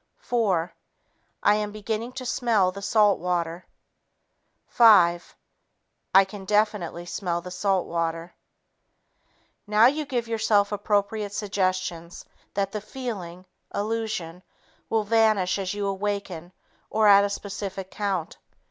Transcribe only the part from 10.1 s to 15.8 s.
yourself appropriate suggestions that the feeling (illusion) will vanish as